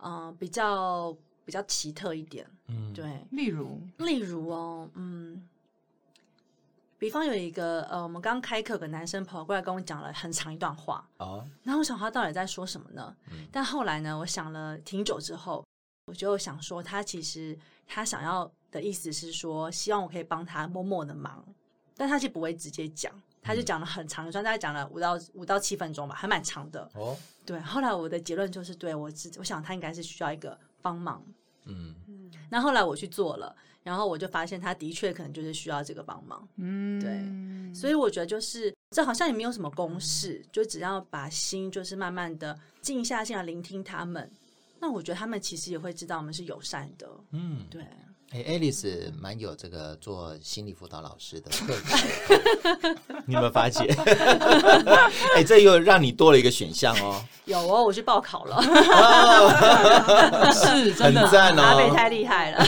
[0.01, 5.49] 嗯、呃，比较比较奇特一点，嗯，对，例如，例如哦，嗯，
[6.99, 13.17] 比方有一个呃，我们刚开课，个男生跑过来跟我讲了很长一段话，哦，然后我想他到底在说什么呢？
[13.31, 15.65] 嗯、但后来呢，我想了挺久之后，
[16.07, 21.47] 我就想说，他其实他想要的意思是说，希望我可以帮他默默的忙。
[21.97, 26.91] 但他其实不会直接讲，他就讲了很长一段，大概讲了五到五到七分钟吧，还蛮长的。
[26.95, 27.61] 哦，对。
[27.61, 31.25] 后来我的结论就是，对我，我想他应该是需要一个帮忙。
[31.67, 32.31] 嗯嗯。
[32.51, 36.47] 那后来我去做了，然后我就发现他的确可能就是需要这个帮忙。
[36.57, 37.75] 嗯，对。
[37.75, 44.31] 所以我觉得就是这好像也没有什么公式，就只要把心就是慢慢的静下心来聆听他们，
[44.81, 47.09] 那我觉得他们其实也会知道我们是友善的。
[47.31, 47.85] 嗯，对。
[48.35, 53.87] 哎，Alice 蛮有这个做心理辅导老师的 特质， 你有没有发现？
[55.37, 57.25] 哎，这又让你多了一个选项哦。
[57.45, 58.61] 有哦，我去报考了，
[60.53, 62.65] 是真的，很赞哦，阿北太厉害了。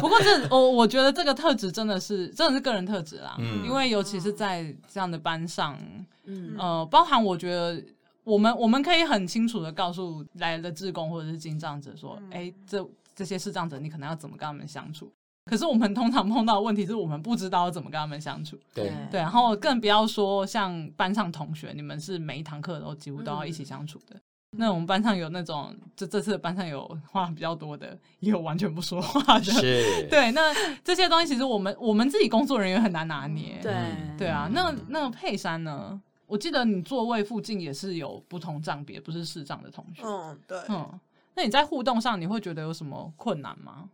[0.00, 5.78] 不过这我我觉得这个特质真的是真的是个人特质啦，嗯，因为尤其是在这样的班上，
[6.24, 7.80] 嗯呃，包含我觉得
[8.24, 12.84] 我们我们可以很清楚的告诉来的志工或者是进障者说，哎，这。
[13.18, 15.12] 这些视障者，你可能要怎么跟他们相处？
[15.44, 18.56] 可是我们通常碰到的问题是我们不知道怎么跟他们相处。
[18.72, 24.14] 对对，然后更不要说像班上同学，你们是每一堂课都几乎都要一起相处的。
[24.14, 24.20] 嗯、
[24.58, 29.44] 那我们班上有那种，就这次班上有话比较多的，也有完全不说话的。
[29.44, 30.30] 是，对。
[30.30, 30.54] 那
[30.84, 33.58] 这些东西其实我们我们自己工作人员很难拿捏。
[33.60, 33.74] 对
[34.16, 36.00] 对啊，那那个佩珊呢？
[36.26, 40.02] 我记得你座位附近也是有不同障别，不是视障的同学。
[40.04, 41.00] 嗯，对，嗯。
[41.38, 43.88] 那你在互动上，你会觉得有什么困难吗？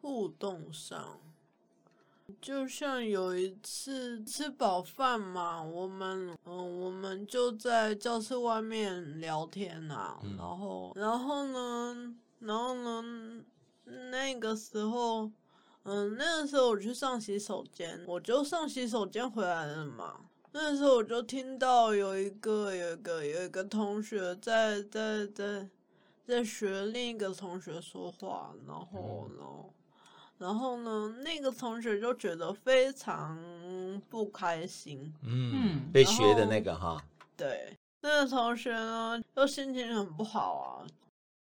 [0.00, 1.16] 互动上，
[2.40, 13.44] 就像有一次吃饱饭嘛，我们嗯，我们就在教室外面聊天啊，嗯、然后，然后呢，然后呢，
[14.10, 15.30] 那个时候，
[15.84, 20.16] 嗯，那个时候我去上洗手间，我就上洗手间回来了嘛。
[20.50, 25.68] 那个时候我就听到有一个，有一个，有一个同学在在在。
[26.28, 29.42] 在学另一个同学说话，然后呢，
[30.36, 33.38] 然后呢，那个同学就觉得非常
[34.10, 35.10] 不开心。
[35.22, 37.02] 嗯，被学的那个哈。
[37.34, 40.86] 对，那个同学呢，就心情很不好啊，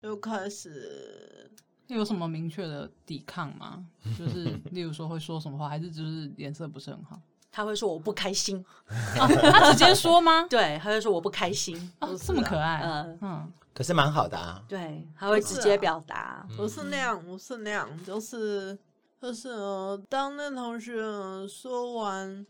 [0.00, 1.50] 就开始
[1.88, 3.86] 有什么明确的抵抗吗？
[4.18, 7.20] 就是 例如说会说什么话，还是就是脸色不是很好？
[7.52, 8.64] 他会说我不开心，
[9.18, 10.46] 哦、 他直接说吗？
[10.50, 14.62] 对，他会说我不开心，哦，这么可爱，嗯嗯，可是蛮好的啊。
[14.68, 18.78] 对，他会直接表达，不是那样，不是那样，就是
[19.20, 20.94] 就是呃，当那同学
[21.48, 22.46] 说完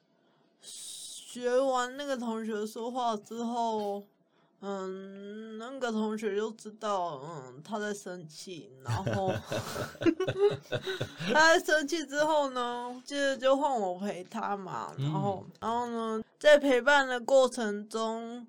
[0.60, 4.04] 学完那个同学说话之后。
[4.62, 9.32] 嗯，那个同学就知道，嗯，他在生气，然后
[11.32, 15.86] 他在生气之后呢，接着就换我陪他嘛，然后，嗯、然后
[16.18, 18.46] 呢，在陪伴的过程中，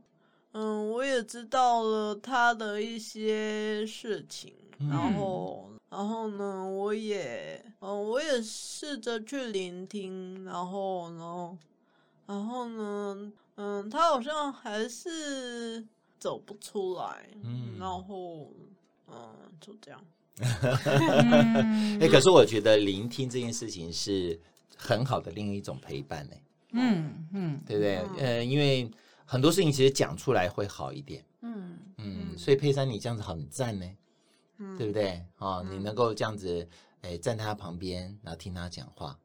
[0.52, 4.54] 嗯，我也知道了他的一些事情，
[4.90, 11.58] 然后，嗯、然后呢，我也，嗯，我也试着去聆听，然后，然后，
[12.26, 15.88] 然后呢，嗯，他好像还是。
[16.22, 18.54] 走不出来，嗯，然后，
[19.08, 19.18] 嗯，
[19.60, 20.00] 就这样。
[20.40, 24.40] 哎、欸，可是我觉得聆听这件事情是
[24.78, 26.36] 很好的另一种陪伴呢。
[26.74, 27.98] 嗯嗯，对不对？
[27.98, 28.90] 嗯、呃，因为
[29.26, 31.26] 很多事情其实讲出来会好一点。
[31.42, 33.86] 嗯嗯，所以佩珊你这样子很赞呢，
[34.60, 35.14] 嗯、对不对？
[35.38, 36.68] 啊、哦，你能够这样子，
[37.02, 39.18] 哎，站在他旁边，然后听他讲话。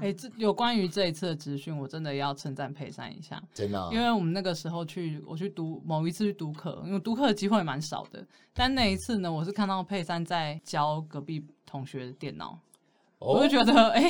[0.00, 12.58] 哎，这有关于这一次的职训，我真的要称赞佩珊一下，真的、哦，因为我们那个时候去，我去读某一次去读课，因为读课的机会蛮少的，但那一次呢，我是看到佩珊在教隔壁同学的电脑，
[13.18, 14.02] 哦、我就觉得，哎，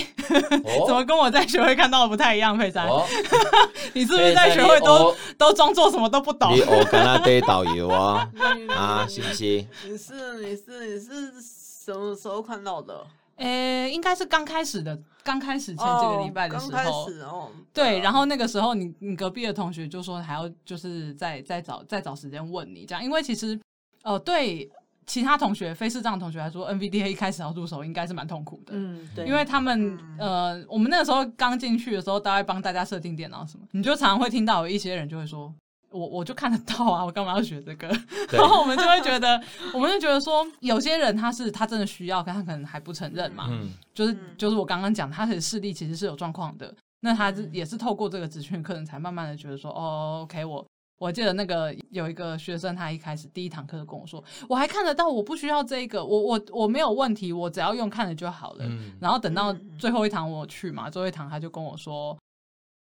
[0.64, 2.56] 哦、 怎么跟我在学会看到的不太一样？
[2.56, 3.04] 佩珊，哦、
[3.94, 6.54] 你是不是在学会都、哦、都装作什么都不懂？
[6.54, 8.30] 你我跟他带导游啊，
[8.70, 9.44] 啊，是不是？
[9.88, 13.04] 你是你是你是什么时候看到的？
[13.36, 23.58] 诶，应该是刚开始的，刚开始前几个礼拜的时候，哦哦、对，然后那个时候你你隔壁的同学就说还要就是再再找再找时间问你这样，因为其实
[24.02, 24.70] 呃对
[25.06, 35.52] 其他同学非视障同学来说，NVDA 一开始要入手应该是蛮痛苦的，嗯，对，因为他们、嗯、呃我们那个时候刚进去的时候，大概帮大家设定电脑什么，你就常常会听到有一些人就会说。
[35.94, 37.86] 我我就看得到啊，我干嘛要学这个？
[38.32, 39.40] 然后我们就会觉得，
[39.72, 43.46] 我们就觉得说，有些人他是他真的需要，但他可能还不承认嘛。
[43.48, 46.74] 嗯，就是就是我刚刚讲，他的视力其实是有状况的。
[47.00, 50.66] 那他也是透过这个职训课程，才慢慢的觉得说，哦，OK，我
[50.98, 58.64] 我记得那个有一个学生，他一开始第一堂课就跟我说，我还看得到，我不需要这个，我我我没有问题，我只要用看了就好了。
[58.66, 62.16] 嗯，然后等到最后一堂我去嘛，最后一堂他就跟我说。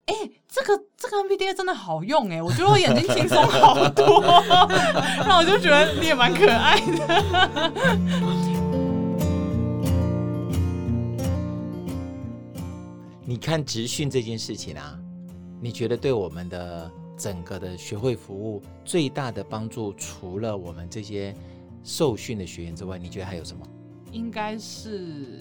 [0.05, 4.21] 哎、欸，这个这个 nbda 真的好用哎，我觉得我眼睛轻松好多，
[5.25, 7.73] 那我就觉得你也蛮可爱的。
[13.25, 14.99] 你看职训这件事情啊，
[15.61, 21.33] 你觉得对我们的整个的学会服务最大的帮助，除了我们这些
[21.81, 23.65] 受训的学员之外，你觉得还有什么？
[24.11, 25.39] 应该是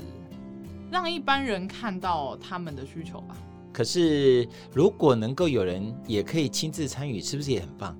[0.89, 3.37] 让一般人看到他们的需求吧。
[3.73, 7.97] 可是，如果能够有人也可以亲自参与，是不是也很棒？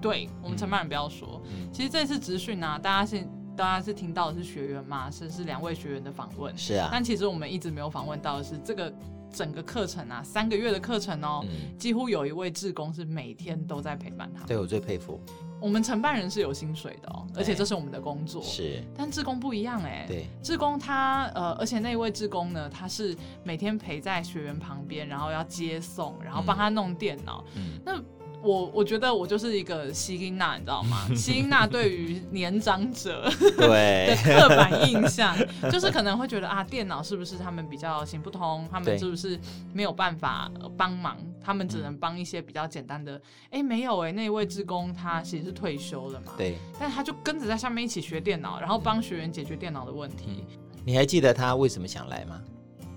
[0.00, 3.24] 对，我们承办人不要说，嗯、其实这次职训呢，大家是
[3.56, 6.88] 大家是听到的是学员嘛，甚至两位学员的访问，是啊。
[6.90, 8.92] 但其实我们一直没有访问到的是这个
[9.32, 14.44] 整个课程啊，三个月的课程哦，嗯、几乎有一位志工是每天都在陪伴他。
[14.44, 15.20] 对，我最佩服。
[15.60, 18.42] 我们承办人是有薪水的哦，而且这是我们的工作。
[18.42, 20.04] 是，但志工不一样哎。
[20.08, 27.44] 对，志工他呃，而且那一位志工呢，他是每天陪在学员旁边，然后要接送，然后帮他弄电脑。
[27.56, 28.02] 嗯，那。
[28.42, 31.06] 我我觉得我就是一个希音娜，你知道吗？
[31.14, 35.36] 希音娜对于年长者对 的刻板印象，
[35.70, 38.68] 就是可能会觉得啊，电脑是不是他们比较行不通？
[38.70, 39.38] 他们是不是
[39.72, 41.16] 没有办法帮忙？
[41.44, 43.14] 他们只能帮一些比较简单的。
[43.46, 50.44] 哎、欸，没有哎、欸，那位职工他其实是退休了嘛，对，但他就跟着在下面一起学电脑，然后帮学员解决电脑的问题。
[50.84, 52.40] 你还记得他为什么想来吗？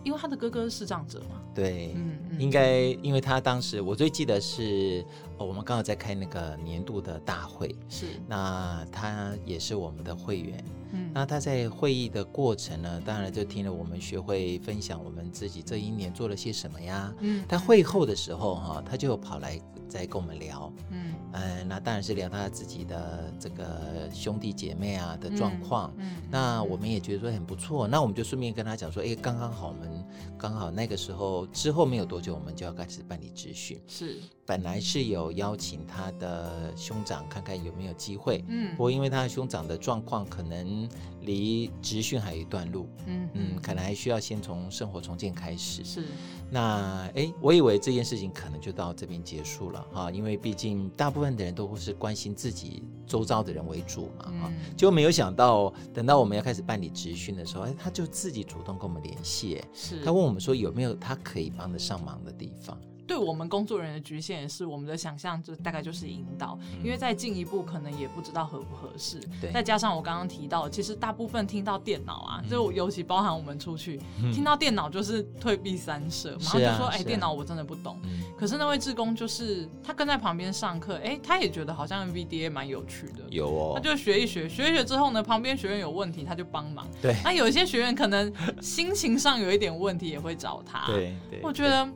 [0.05, 2.39] 因为他的哥哥是视障者嘛，对，嗯，嗯。
[2.39, 5.03] 应该因为他当时我最记得是，
[5.39, 19.59] 哦，我们刚好在开那个年度的大会，是，那他也是我们的会员，嗯，那他在会议的过程呢，当然就听了我们学会分享我们自己这一年做了些什么呀，嗯，他会后的时候哈，他就跑来
[19.95, 30.04] 再跟我们聊，嗯，嗯，那当然是聊他自己的这个兄弟姐妹啊的状况，嗯，嗯，那我们也觉得说很不错，那我们就顺便跟他讲说，哎，刚刚好我们。
[30.37, 33.81] 刚好那个时候之后没有多久，我们就要开始办理职训。
[33.87, 40.87] 是，本来是有邀请他的兄长看看有没有机会，嗯，不过因为他的兄长的状况可能
[41.21, 45.83] 离职训还有一段路，嗯嗯，可能还需要先从生活重建开始。
[45.83, 46.05] 是，
[46.51, 62.79] 那哎，我以为这件事情可能就到这边结束了哈，因为毕竟大部分的人都会是关心自己周遭的人为主嘛哈，就没有想到等到我们要开始办理职训的时候，哎，他就自己主动跟我们联系，是，他问我们说有没有他可以帮得上忙的地方。
[63.07, 69.19] 对我们工作人员的局限也是我们的想象，就大概就是引导，因为再进一步可能也不知道合不合适。
[69.41, 73.99] 对，再加上我刚刚提到，其实大部分听到电脑啊，就尤其包含我们出去
[74.33, 77.99] 听到电脑就是退避三舍，马上就说：“哎，电脑我真的不懂。”
[78.37, 86.87] 可是那位志工就是他跟在旁边上课，哎，他也觉得好像 NVDA 蛮有趣的，有哦，他就学一学，学一学之后呢，旁边学员有问题他就帮忙。
[87.01, 90.85] 对，那有一些学员可能心情上有一点问题也会找他。
[90.87, 91.87] 对对，我觉得。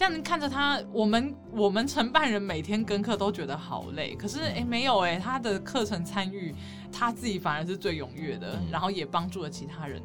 [0.00, 6.54] 这样看着他，我们我们承办人每天跟课都觉得好累，可是哎没有哎，他的课程参与
[6.90, 10.00] 他自己反而是最踊跃的，嗯、然后也帮助了其他人。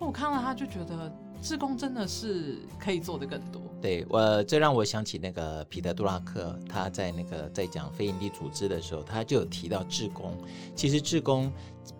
[0.00, 3.62] 我看了他就觉得，志工真的是可以做的更多。
[3.80, 10.36] 对，我这让我想起那个彼得·杜拉克，他在那个在讲非营利组织的时候，他就有提到志工。
[10.74, 11.52] 其实志工。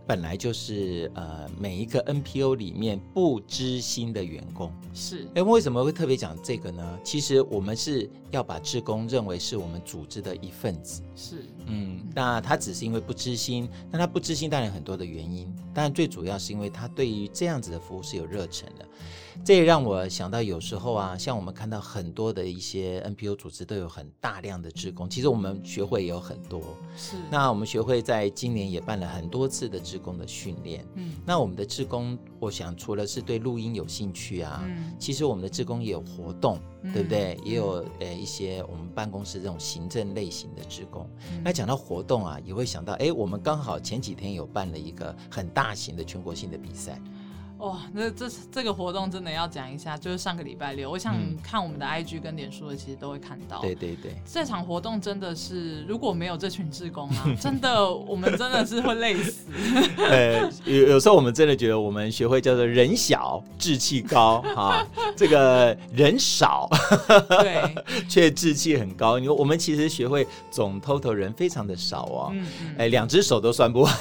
[0.07, 5.27] 本来就是呃，每一个 NPO 里面不知心的员工是。
[5.35, 6.99] 哎，为什么会特别讲这个呢？
[7.03, 11.03] 其实我们是要把志工认为是我们组织的一份子。
[11.17, 18.87] 是，嗯，那他只是因为不知心，那他不知心当然很多的原因，但最主要是因为他对于这样子的服务是有热忱的。
[19.45, 26.63] 这也让我想到，有时候啊，像我们看到很多的一些 NPO 组织都有很大量的志工，其实我们学会也有很多。
[26.97, 30.85] 是，那我们学会在今年也办了很多次的志工的训练。
[30.95, 37.39] 嗯，那我们的志工，我想除了是对录音有兴趣啊，嗯，其实我们的志工也有活动，嗯、对不对？
[37.45, 41.09] 也有呃一些我们办公室这种行政类型的志工。
[41.33, 47.01] 嗯、那讲到活动啊，也会想到，哎，我们刚好前几天有办了一个很大型的全国性的比赛。
[47.59, 53.63] 哇、哦，那这这个活动真的要讲一下，就是上个礼拜六，我想看我们的 IG 跟脸书的，其实都会看到。
[53.63, 59.47] 对对对，这场活动真的是，如果没有这群志工啊， 真的我们真的是会累死。
[59.97, 64.87] 呃，有有时候我们真的觉得我们学会叫做人小志气高哈，
[65.17, 66.69] 这个人少，
[67.41, 67.75] 对，
[68.07, 69.19] 却志气很高。
[69.19, 73.95] 你说我们其实学会总 total 人非常的少哦，嗯嗯，哎，两只手都算不完，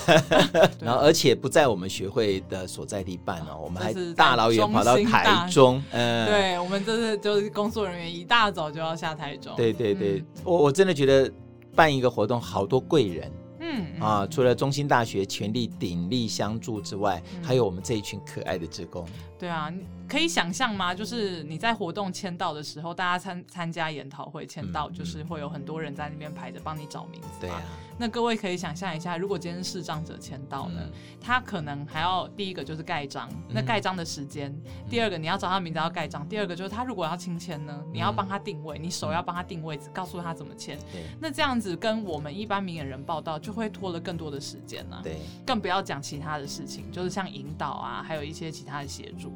[0.81, 3.44] 然后而且不在我们学会的所在地办。
[3.61, 9.53] 我们还大老远跑到台中，嗯，对，我们这是就是工作人员一大早就要下台中。
[9.55, 11.31] 对对对，嗯、我我真的觉得
[11.75, 13.85] 办一个活动，好多贵人，嗯。
[13.99, 19.05] 啊，除了中心大学全力鼎力相助之外，嗯、还有我们这一群可爱的职工。
[19.37, 19.71] 对啊，
[20.07, 20.93] 可以想象吗？
[20.93, 27.27] 就是你在活动签到的时候，大家参参加研讨会签到，就是会有很多人在那边排着帮你找名字。
[27.41, 27.61] 对啊。
[27.97, 30.91] 那各位可以想象一下，如果今天是视障者签到呢，嗯、
[31.21, 40.77] 他可能还要第一个就是盖章，嗯、那盖章的时间；嗯、第二个你要找他名字要盖章；第二个就是他如果要亲签呢，你要帮他定位，嗯、你手要帮他定位，告诉他怎么签。
[40.91, 41.03] 对。
[41.21, 44.99] 那这样子跟我们一般明眼人报道就会拖了更多的时间啊。
[45.01, 45.17] 对。
[45.45, 49.33] 更不要讲其他的事情，就是像引导啊，还有一些其他的协助。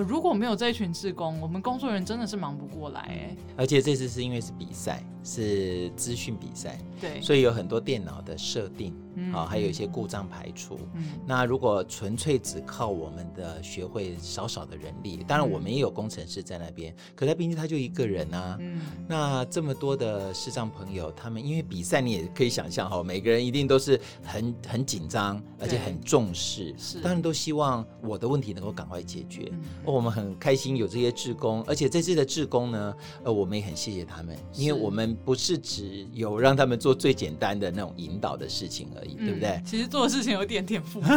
[0.00, 3.36] 如果没有这一群志工，我们工作人员真的是忙不过来哎。
[3.56, 8.94] 而且这次是因为是比赛，是资讯比赛，对，所以有很多电脑的设定。
[9.20, 10.78] 嗯、啊，还有一些故障排除。
[10.94, 18.56] 嗯，那如果纯粹只靠我们的学会少少的人力，当然我们也有工程师在那边，嗯、可他毕竟他就一个人啊。
[18.60, 29.48] 嗯，那这么多的视障朋友，他们因为比赛，你也可以想象哈，每个人一定都是很很紧张，而且很重视，是，当然都希望我的问题能够赶快解决。
[29.50, 39.62] 嗯、我们很开心有这些志工，而且这次的志工呢，呃，我们也很谢谢他们，因为我们不是只有让他们做最简单的那种引导的事情而已，嗯、对不对？
[39.64, 39.86] 其实。
[39.88, 41.12] 做的事情有点点复杂，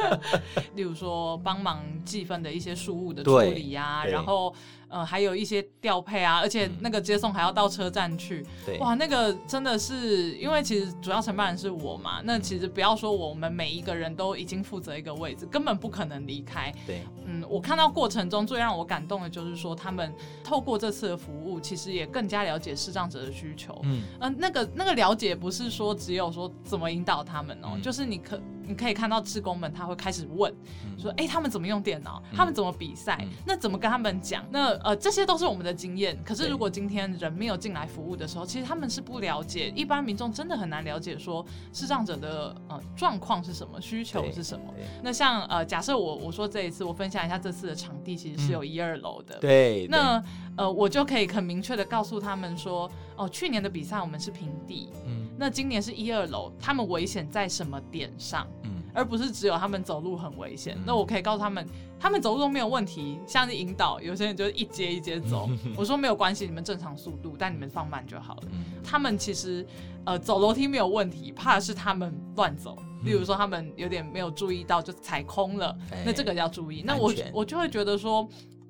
[0.74, 4.54] 例如说帮忙计分的一些书务的处理呀、啊，然后。
[4.88, 8.46] 呃，还有一些调配啊，而且那个接送还要到车站去，
[8.78, 16.72] 哇，那个真的是，因为其实主要承办人是我嘛，那其实不要说我们每一个人都已经负责一个位置，根本不可能离开。
[16.86, 20.12] 对，嗯，我看到过程中最让我感动的就是说，他们
[20.44, 23.78] 透过这次的服务，其实也更加了解视障者的需求。
[23.82, 30.52] 嗯，呃，那个那个了解不是说只有说怎么引导他们哦，嗯、就是你可你可以看到志工们他会开始问，
[30.98, 32.22] 说，哎，他们怎么用电脑？
[32.34, 33.26] 他们怎么比赛？
[33.46, 34.44] 那怎么跟他们讲？
[34.50, 36.18] 那呃，这些都是我们的经验。
[36.24, 44.64] 可是如果今天人没有进来服务的时候，其实他们是不了解，一般民众真的很难了解说视障者的呃状况是什么，需求是什么。
[45.02, 50.22] 那像呃，假设我我说这一次我分享一下这次的场地其实是有一二楼的，对，那
[50.56, 58.46] 呃，我就可以很明确的告诉他们说，哦，去年的比赛我们是平地，嗯，那今年是一二楼，他们危险在什么点上？
[58.62, 58.70] 嗯。
[58.94, 61.68] 而不是只有他们走路很危险，嗯、那我可以告诉他们，
[62.00, 65.50] 他们走路都没有问题，像是引导，有些人就一阶一阶走。
[65.76, 68.42] 我说没有关系，你们正常速度，但你们放慢就好了。
[68.52, 69.66] 嗯、他们其实
[70.06, 72.74] 呃走楼梯没有问题，怕的是他们乱走，
[73.04, 76.82] 例如说他们有点没有注意到就踩空了，嗯、那这个要注意。
[76.82, 78.26] 那我我就会觉得说，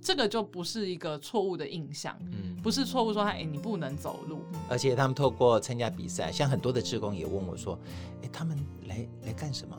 [0.07, 4.39] 这个就不是一个错误的印象，嗯，不是错误说他哎你不能走路，
[4.69, 7.77] 而且他们透过参加比赛，像很多的志工也问我说，
[8.23, 9.77] 哎他们来来干什么？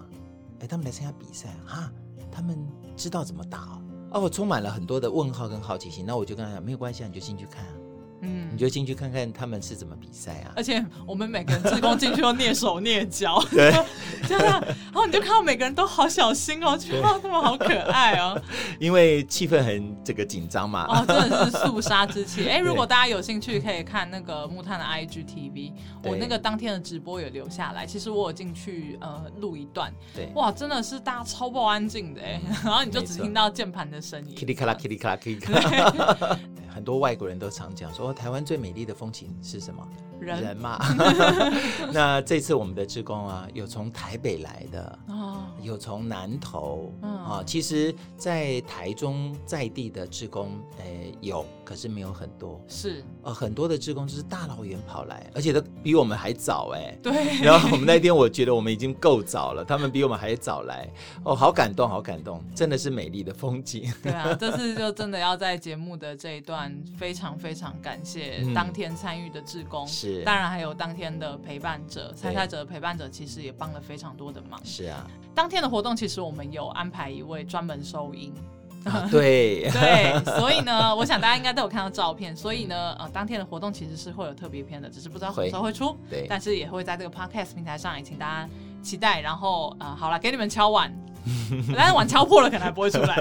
[0.60, 1.90] 哎，他们来参加比赛哈，
[2.30, 2.58] 他们
[2.98, 3.82] 知道怎么打哦，
[4.16, 7.74] 哦，我充满了很多的问号跟好奇心，那我就跟他讲，没有关系啊，你就进去看啊。
[8.22, 10.54] 嗯，你就进去看看他们是怎么比赛啊！
[10.56, 13.72] 而且我们每个人自工进去都蹑手蹑脚，对，
[14.28, 18.42] 这样，然后你就看到每个人都好小心哦，觉得他们好可爱哦。
[18.80, 22.48] 因为气氛很这个紧张嘛，哦，真的是肃杀之气。
[22.50, 27.86] 哎，如果大家有兴趣，可以看那个木炭的 IGTV，我那个当天的直播有留下来。
[27.86, 36.40] 其实我有进去呃录一段，对，哇，真的是大家超爆安静的哎，然后你就只听到键盘的声音，噼里咔啦，噼里咔啦，噼里咔啦。
[36.78, 39.84] 很多外国人都常讲说，台湾最美丽的风景是什么？
[40.20, 40.78] 人，人嘛。
[41.92, 50.52] 那这次我们的志工啊，有从台北来的，哦、有从南投，啊、嗯哦，其实，在台中在地的志工，
[50.84, 52.64] 诶，有，可是没有很多。
[52.68, 56.96] 是，呃，很多的志工就是大老远跑来，而且都比我们还早，哎。
[57.02, 57.42] 对。
[57.44, 60.88] 然后我们那天，我觉得我们已经够早了，他们比我们还早来，
[61.24, 63.92] 哦，好感动，好感动，真的是美丽的风景。
[64.04, 66.67] 对啊，这次就真的要在节目的这一段。
[66.98, 74.60] 非常非常感谢当天参与的志工，嗯、是当然还有当天的陪伴者、参赛者的陪伴者，其实也帮了非常多的忙。
[74.64, 75.06] 是啊，
[75.36, 78.34] 当天的活动其实我们有安排一位专门收音，
[78.86, 88.50] 啊、对 对，所以呢，我想大家应该都有看到照片，所以呢，呃，当天的活动其实是会有特别篇的，只是不知道什么时候会出，对，但是也会在这个 podcast 平台上，也请大家
[88.82, 89.20] 期待。
[89.22, 90.94] 然后，呃，好了，给你们敲碗。
[91.76, 93.16] 但是碗敲破了，可能还不会出来。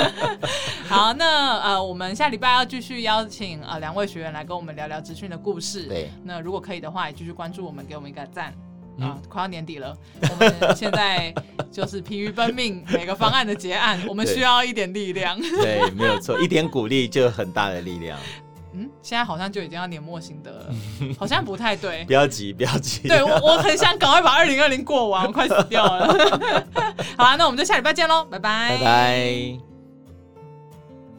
[0.88, 5.84] 好，那呃，我们下礼拜要继续邀请呃两位学员来跟我们聊聊资讯的故事。
[5.84, 8.52] 对，那如果可以的话，也继续关注我们，给我们一个赞。
[9.00, 11.34] 啊、呃，快要年底了，我们现在
[11.70, 15.40] 就是疲于奔命，每个方案的结案，我们需要一点力量。
[15.40, 18.18] 对， 对，没有错，一点鼓励就很大的力量。
[18.74, 20.74] 嗯，现在好像就已经要年末心得了，
[21.18, 22.04] 好像不太对。
[22.04, 23.06] 不要急，不要急。
[23.08, 26.06] 对，我我很想赶快把二零二零过完， 我快死掉了。
[27.16, 28.78] 好啊，那我们就下礼拜见喽，拜拜。
[28.78, 29.58] 拜拜。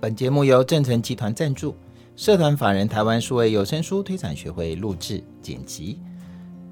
[0.02, 1.76] 本节目由正成集团赞助，
[2.16, 6.00] 社团法人台湾数位有声书推广学会录制剪辑，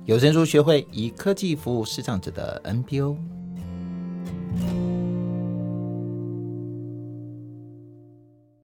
[0.05, 3.17] 有声书学会以科技服务视障者的 NPO。